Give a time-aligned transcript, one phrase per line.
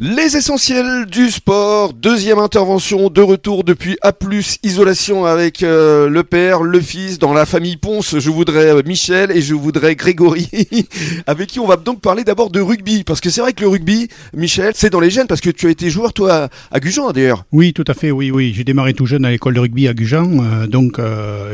[0.00, 4.12] Les essentiels du sport, deuxième intervention de retour depuis A+,
[4.64, 9.30] isolation avec euh, le père, le fils, dans la famille Ponce, je voudrais euh, Michel
[9.30, 10.48] et je voudrais Grégory,
[11.28, 13.68] avec qui on va donc parler d'abord de rugby, parce que c'est vrai que le
[13.68, 17.12] rugby, Michel, c'est dans les gènes, parce que tu as été joueur toi à, Gujan
[17.12, 17.44] d'ailleurs.
[17.52, 19.94] Oui, tout à fait, oui, oui, j'ai démarré tout jeune à l'école de rugby à
[19.94, 21.00] Gujan, euh, donc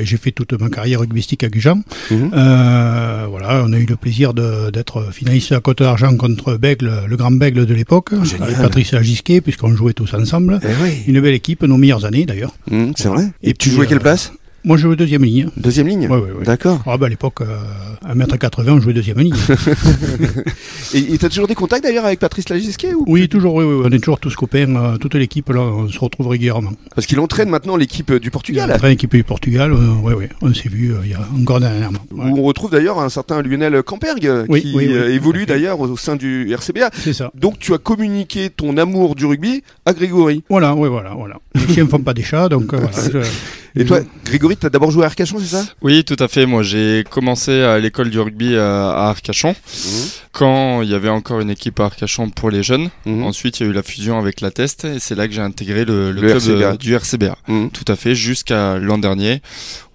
[0.01, 1.83] j'ai fait toute ma carrière rugbystique à Gujan.
[2.11, 2.31] Mhm.
[2.31, 7.33] voilà, on a eu le plaisir d'être finaliste à Côte d'Argent contre Bègle, le grand
[7.33, 8.13] Bègle de l'époque.
[8.39, 10.61] Avec Patrice Agisquet, puisqu'on jouait tous ensemble.
[10.63, 12.55] Eh Une belle équipe, nos meilleures années d'ailleurs.
[12.71, 13.31] Mmh, c'est vrai.
[13.43, 14.33] Et, tu jouais quelle euh, place?
[14.63, 15.49] Moi, je jouais deuxième ligne.
[15.57, 16.45] Deuxième ligne Oui, oui, oui.
[16.45, 16.83] D'accord.
[16.87, 17.57] Ah, bah, à l'époque, euh,
[18.05, 19.35] à 1m80, on jouait deuxième ligne.
[20.95, 23.83] et tu as toujours des contacts d'ailleurs avec Patrice Lagisquet ou Oui, toujours, oui, oui,
[23.87, 26.73] on est toujours tous copains, euh, toute l'équipe, là, on se retrouve régulièrement.
[26.95, 28.69] Parce qu'il entraîne maintenant l'équipe du Portugal.
[28.69, 32.01] Il entraîne l'équipe du Portugal, oui, oui, on s'est vu il y a encore dernièrement.
[32.17, 36.91] On retrouve d'ailleurs un certain Lionel Camperg, qui évolue d'ailleurs au sein du RCBA.
[36.93, 37.31] C'est ça.
[37.35, 40.45] Donc, tu as communiqué ton amour du rugby à Grégory.
[40.51, 41.37] Voilà, oui, voilà, voilà.
[41.55, 42.91] Les chiens ne font pas des chats, donc voilà.
[43.77, 45.65] Et toi, Grégory, tu as d'abord joué à Arcachon, c'est ça?
[45.83, 46.47] Oui, tout à fait.
[46.47, 49.89] Moi, j'ai commencé à l'école du rugby à Arcachon, mmh.
[50.33, 52.91] quand il y avait encore une équipe à Arcachon pour les jeunes.
[53.07, 53.23] Mmh.
[53.23, 55.43] Ensuite, il y a eu la fusion avec la Test, et c'est là que j'ai
[55.43, 57.37] intégré le, club euh, du RCBA.
[57.47, 57.69] Mmh.
[57.69, 59.41] Tout à fait, jusqu'à l'an dernier,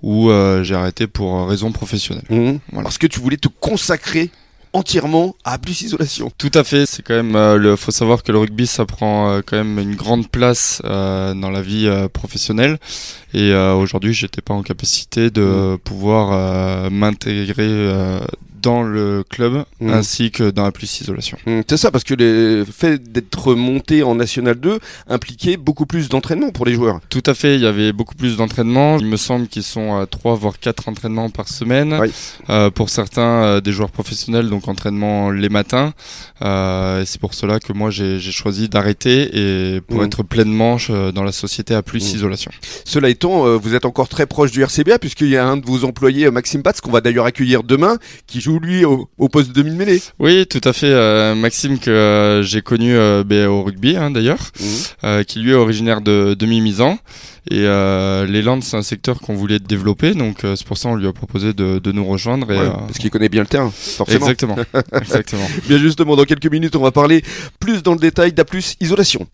[0.02, 2.60] où euh, j'ai arrêté pour raison professionnelle.
[2.74, 4.30] Parce que tu voulais te consacrer
[4.76, 6.30] entièrement à plus isolation.
[6.38, 9.30] Tout à fait, c'est quand même euh, le faut savoir que le rugby ça prend
[9.30, 12.78] euh, quand même une grande place euh, dans la vie professionnelle
[13.34, 15.78] et aujourd'hui, j'étais pas en capacité de mmh.
[15.80, 18.20] pouvoir m'intégrer
[18.66, 19.90] dans le club mmh.
[19.92, 21.38] ainsi que dans la plus isolation.
[21.46, 26.10] Mmh, c'est ça, parce que le fait d'être monté en National 2 impliquait beaucoup plus
[26.10, 27.00] d'entraînement pour les joueurs.
[27.10, 28.98] Tout à fait, il y avait beaucoup plus d'entraînement.
[28.98, 31.96] Il me semble qu'ils sont à 3 voire 4 entraînements par semaine.
[32.50, 35.94] Euh, pour certains, euh, des joueurs professionnels, donc entraînement les matins.
[36.42, 40.06] Euh, et c'est pour cela que moi j'ai choisi d'arrêter et pour mmh.
[40.06, 40.78] être pleinement
[41.14, 42.52] dans la société à plus isolation.
[42.84, 45.86] Cela étant, vous êtes encore très proche du RCBA puisqu'il y a un de vos
[45.86, 50.02] employés, Maxime Batz, qu'on va d'ailleurs accueillir demain, qui joue lui au, poste de demi-mêlée.
[50.20, 50.92] Oui, tout à fait.
[50.92, 54.52] Euh, Maxime que euh, j'ai connu euh, au rugby hein, d'ailleurs,
[55.04, 55.24] mhm.
[55.26, 56.98] qui lui est originaire de, demi-misant.
[57.52, 60.96] Et euh, les Landes, c'est un secteur qu'on voulait développer, donc c'est pour ça qu'on
[60.96, 62.52] lui a proposé de, de nous rejoindre.
[62.52, 64.26] Et, parce qu'il connaît bien le terrain, forcément.
[64.26, 64.56] Exactement.
[64.94, 65.48] Exactement.
[65.68, 67.24] bien justement, dans quelques minutes, on va parler
[67.60, 68.46] plus dans le détail d'A+,
[68.82, 69.28] isolation.